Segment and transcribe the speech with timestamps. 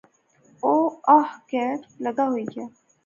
[1.07, 2.65] اہ کہھر لگا ہوئی گیا